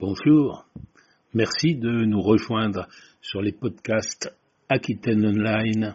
bonjour. 0.00 0.64
Merci 1.34 1.74
de 1.74 1.90
nous 2.06 2.22
rejoindre 2.22 2.88
sur 3.20 3.42
les 3.42 3.52
podcasts 3.52 4.34
Aquitaine 4.70 5.26
Online. 5.26 5.94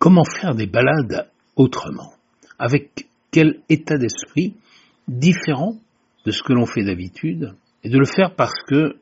Comment 0.00 0.24
faire 0.24 0.56
des 0.56 0.66
balades 0.66 1.30
autrement? 1.54 2.12
Avec 2.58 3.06
quel 3.30 3.60
état 3.68 3.98
d'esprit 3.98 4.54
différent 5.06 5.76
de 6.26 6.32
ce 6.32 6.42
que 6.42 6.52
l'on 6.52 6.66
fait 6.66 6.82
d'habitude? 6.82 7.54
Et 7.84 7.88
de 7.88 7.98
le 7.98 8.04
faire 8.04 8.34
parce 8.34 8.60
que, 8.66 8.96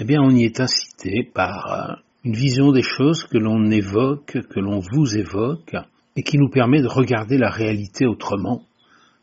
eh 0.00 0.04
bien, 0.04 0.20
on 0.20 0.30
y 0.30 0.44
est 0.44 0.58
incité 0.58 1.22
par 1.32 1.72
euh, 1.72 1.94
une 2.24 2.34
vision 2.34 2.72
des 2.72 2.82
choses 2.82 3.24
que 3.24 3.38
l'on 3.38 3.70
évoque, 3.70 4.38
que 4.48 4.60
l'on 4.60 4.80
vous 4.80 5.16
évoque, 5.16 5.76
et 6.16 6.22
qui 6.24 6.36
nous 6.36 6.50
permet 6.50 6.82
de 6.82 6.88
regarder 6.88 7.38
la 7.38 7.50
réalité 7.50 8.06
autrement, 8.06 8.62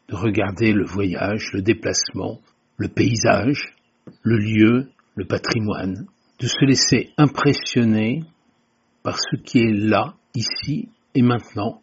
de 0.07 0.15
regarder 0.15 0.71
le 0.71 0.85
voyage, 0.85 1.51
le 1.51 1.61
déplacement, 1.61 2.39
le 2.77 2.87
paysage, 2.87 3.73
le 4.21 4.37
lieu, 4.37 4.89
le 5.15 5.25
patrimoine, 5.25 6.05
de 6.39 6.47
se 6.47 6.65
laisser 6.65 7.11
impressionner 7.17 8.23
par 9.03 9.17
ce 9.19 9.35
qui 9.37 9.59
est 9.59 9.73
là, 9.73 10.15
ici 10.35 10.89
et 11.15 11.21
maintenant, 11.21 11.81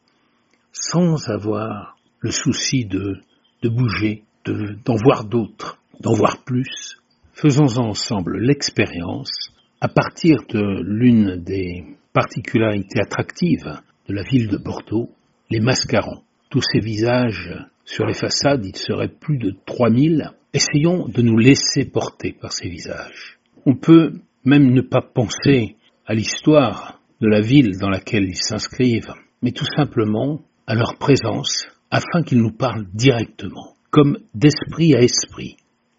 sans 0.72 1.28
avoir 1.28 1.96
le 2.20 2.30
souci 2.30 2.84
de, 2.84 3.20
bouger, 3.64 4.24
d'en 4.44 4.96
voir 4.96 5.24
d'autres, 5.24 5.78
d'en 6.00 6.14
voir 6.14 6.44
plus. 6.44 6.98
Faisons 7.32 7.78
ensemble 7.78 8.38
l'expérience 8.38 9.50
à 9.80 9.88
partir 9.88 10.36
de 10.48 10.82
l'une 10.82 11.36
des 11.42 11.84
particularités 12.12 13.00
attractives 13.00 13.80
de 14.08 14.14
la 14.14 14.22
ville 14.22 14.48
de 14.48 14.56
Bordeaux, 14.56 15.10
les 15.50 15.60
mascarons. 15.60 16.22
Tous 16.54 16.62
ces 16.72 16.78
visages 16.78 17.52
sur 17.84 18.06
les 18.06 18.14
façades, 18.14 18.64
il 18.64 18.76
serait 18.76 19.08
plus 19.08 19.38
de 19.38 19.56
3000. 19.66 20.30
Essayons 20.52 21.08
de 21.08 21.20
nous 21.20 21.36
laisser 21.36 21.84
porter 21.84 22.32
par 22.32 22.52
ces 22.52 22.68
visages. 22.68 23.40
On 23.66 23.74
peut 23.74 24.12
même 24.44 24.70
ne 24.72 24.80
pas 24.80 25.00
penser 25.00 25.74
à 26.06 26.14
l'histoire 26.14 27.00
de 27.20 27.26
la 27.26 27.40
ville 27.40 27.76
dans 27.76 27.88
laquelle 27.88 28.28
ils 28.28 28.36
s'inscrivent, 28.36 29.14
mais 29.42 29.50
tout 29.50 29.66
simplement 29.76 30.42
à 30.68 30.76
leur 30.76 30.96
présence 30.96 31.66
afin 31.90 32.22
qu'ils 32.22 32.40
nous 32.40 32.52
parlent 32.52 32.86
directement, 32.94 33.74
comme 33.90 34.18
d'esprit 34.32 34.94
à 34.94 35.00
esprit. 35.00 35.56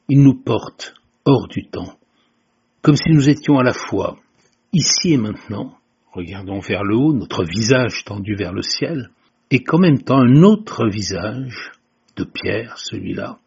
Ils 0.07 0.23
nous 0.23 0.41
portent 0.41 0.93
hors 1.25 1.49
du 1.49 1.67
temps, 1.67 1.97
comme 2.81 2.95
si 2.95 3.09
nous 3.09 3.27
étions 3.27 3.59
à 3.59 3.63
la 3.63 3.73
fois 3.73 4.15
ici 4.71 5.11
et 5.11 5.17
maintenant, 5.17 5.75
regardons 6.13 6.59
vers 6.59 6.85
le 6.85 6.95
haut, 6.95 7.13
notre 7.13 7.43
visage 7.43 8.05
tendu 8.05 8.35
vers 8.35 8.53
le 8.53 8.61
ciel, 8.61 9.09
et 9.55 9.63
qu'en 9.63 9.77
même 9.77 10.01
temps 10.01 10.19
un 10.19 10.43
autre 10.43 10.85
visage, 10.89 11.71
de 12.17 12.25
pierre 12.25 12.77
celui-là, 12.77 13.39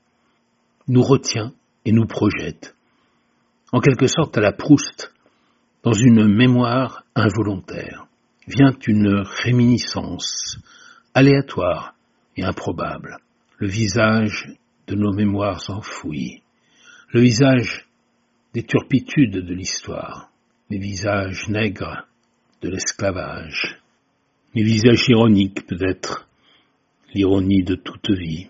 nous 0.87 1.03
retient 1.03 1.53
et 1.85 1.93
nous 1.93 2.07
projette, 2.07 2.75
en 3.73 3.81
quelque 3.81 4.07
sorte 4.07 4.39
à 4.39 4.41
la 4.41 4.53
Proust, 4.53 5.13
dans 5.83 5.93
une 5.93 6.27
mémoire 6.27 7.05
involontaire, 7.15 8.07
vient 8.47 8.75
une 8.87 9.23
réminiscence 9.45 10.57
aléatoire 11.13 11.95
et 12.39 12.43
improbable, 12.43 13.19
le 13.59 13.69
visage 13.69 14.49
de 14.87 14.95
nos 14.95 15.13
mémoires 15.13 15.63
enfouies, 15.69 16.43
le 17.13 17.21
visage 17.21 17.87
des 18.55 18.63
turpitudes 18.63 19.45
de 19.45 19.55
l'histoire, 19.55 20.31
les 20.71 20.79
visages 20.79 21.51
nègres 21.51 22.07
de 22.63 22.71
l'esclavage, 22.71 23.79
les 24.55 24.63
visages 24.63 25.09
ironiques 25.09 25.67
peut-être, 25.67 26.29
l'ironie 27.15 27.63
de 27.63 27.75
toute 27.75 28.11
vie, 28.11 28.49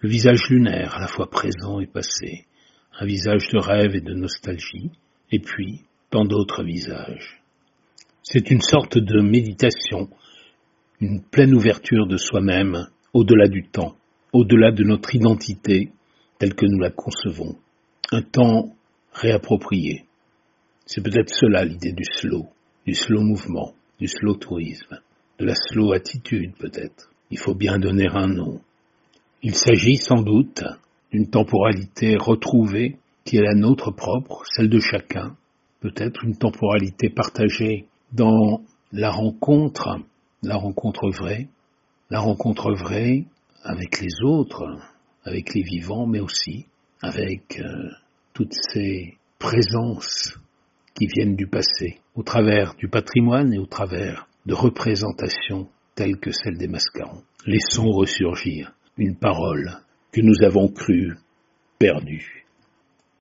le 0.00 0.08
visage 0.08 0.48
lunaire 0.50 0.94
à 0.96 1.00
la 1.00 1.08
fois 1.08 1.28
présent 1.28 1.80
et 1.80 1.86
passé, 1.86 2.46
un 2.98 3.06
visage 3.06 3.48
de 3.52 3.58
rêve 3.58 3.96
et 3.96 4.00
de 4.00 4.14
nostalgie, 4.14 4.90
et 5.32 5.40
puis 5.40 5.82
tant 6.10 6.24
d'autres 6.24 6.62
visages. 6.62 7.42
C'est 8.22 8.50
une 8.50 8.60
sorte 8.60 8.98
de 8.98 9.20
méditation, 9.20 10.08
une 11.00 11.22
pleine 11.22 11.54
ouverture 11.54 12.06
de 12.06 12.16
soi-même 12.16 12.86
au-delà 13.12 13.48
du 13.48 13.64
temps, 13.64 13.96
au-delà 14.32 14.70
de 14.70 14.84
notre 14.84 15.14
identité 15.14 15.90
telle 16.38 16.54
que 16.54 16.66
nous 16.66 16.78
la 16.78 16.90
concevons. 16.90 17.56
Un 18.12 18.22
temps 18.22 18.74
réapproprié. 19.12 20.04
C'est 20.86 21.02
peut-être 21.02 21.34
cela 21.34 21.64
l'idée 21.64 21.92
du 21.92 22.04
slow, 22.04 22.46
du 22.86 22.94
slow 22.94 23.22
mouvement, 23.22 23.74
du 23.98 24.08
slow 24.08 24.34
tourisme, 24.34 25.00
de 25.38 25.44
la 25.44 25.54
slow 25.54 25.92
attitude 25.92 26.54
peut-être. 26.58 27.10
Il 27.30 27.38
faut 27.38 27.54
bien 27.54 27.78
donner 27.78 28.08
un 28.08 28.26
nom. 28.26 28.60
Il 29.42 29.54
s'agit 29.54 29.96
sans 29.96 30.22
doute 30.22 30.62
d'une 31.10 31.30
temporalité 31.30 32.16
retrouvée 32.16 32.96
qui 33.24 33.36
est 33.36 33.42
la 33.42 33.54
nôtre 33.54 33.90
propre, 33.90 34.42
celle 34.46 34.68
de 34.68 34.80
chacun, 34.80 35.36
peut-être 35.80 36.24
une 36.24 36.36
temporalité 36.36 37.08
partagée 37.08 37.86
dans 38.12 38.60
la 38.92 39.10
rencontre, 39.10 39.98
la 40.42 40.56
rencontre 40.56 41.10
vraie, 41.10 41.48
la 42.10 42.20
rencontre 42.20 42.72
vraie 42.72 43.24
avec 43.62 44.00
les 44.00 44.22
autres, 44.22 44.64
avec 45.24 45.54
les 45.54 45.62
vivants, 45.62 46.06
mais 46.06 46.20
aussi 46.20 46.66
avec 47.00 47.60
euh, 47.60 47.90
toutes 48.34 48.52
ces 48.52 49.16
présences 49.38 50.38
qui 50.94 51.06
viennent 51.06 51.36
du 51.36 51.46
passé, 51.46 51.98
au 52.14 52.22
travers 52.22 52.74
du 52.76 52.88
patrimoine 52.88 53.52
et 53.52 53.58
au 53.58 53.66
travers 53.66 54.28
de 54.46 54.54
représentations 54.54 55.68
telles 55.94 56.18
que 56.18 56.32
celles 56.32 56.58
des 56.58 56.68
mascarons. 56.68 57.22
Laissons 57.46 57.90
ressurgir 57.90 58.72
une 58.96 59.16
parole 59.16 59.78
que 60.12 60.20
nous 60.20 60.42
avons 60.42 60.68
cru 60.68 61.14
perdue. 61.78 62.43